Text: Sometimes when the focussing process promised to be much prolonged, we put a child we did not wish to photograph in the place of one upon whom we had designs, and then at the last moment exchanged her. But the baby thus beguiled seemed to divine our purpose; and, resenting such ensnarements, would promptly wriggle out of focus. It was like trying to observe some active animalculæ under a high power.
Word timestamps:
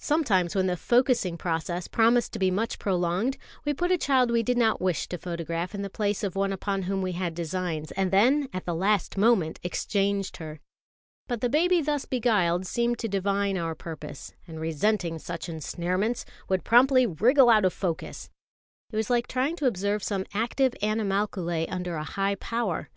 Sometimes 0.00 0.56
when 0.56 0.66
the 0.66 0.76
focussing 0.76 1.38
process 1.38 1.86
promised 1.86 2.32
to 2.32 2.40
be 2.40 2.50
much 2.50 2.80
prolonged, 2.80 3.36
we 3.64 3.72
put 3.72 3.92
a 3.92 3.96
child 3.96 4.32
we 4.32 4.42
did 4.42 4.58
not 4.58 4.80
wish 4.80 5.06
to 5.06 5.16
photograph 5.16 5.76
in 5.76 5.82
the 5.82 5.88
place 5.88 6.24
of 6.24 6.34
one 6.34 6.52
upon 6.52 6.82
whom 6.82 7.02
we 7.02 7.12
had 7.12 7.36
designs, 7.36 7.92
and 7.92 8.10
then 8.10 8.48
at 8.52 8.64
the 8.64 8.74
last 8.74 9.16
moment 9.16 9.60
exchanged 9.62 10.38
her. 10.38 10.58
But 11.28 11.40
the 11.40 11.48
baby 11.48 11.80
thus 11.80 12.04
beguiled 12.04 12.66
seemed 12.66 12.98
to 12.98 13.08
divine 13.08 13.56
our 13.56 13.76
purpose; 13.76 14.32
and, 14.48 14.58
resenting 14.58 15.20
such 15.20 15.48
ensnarements, 15.48 16.24
would 16.48 16.64
promptly 16.64 17.06
wriggle 17.06 17.48
out 17.48 17.64
of 17.64 17.72
focus. 17.72 18.30
It 18.90 18.96
was 18.96 19.08
like 19.08 19.28
trying 19.28 19.54
to 19.58 19.66
observe 19.66 20.02
some 20.02 20.26
active 20.34 20.72
animalculæ 20.82 21.66
under 21.68 21.94
a 21.94 22.02
high 22.02 22.34
power. 22.34 22.88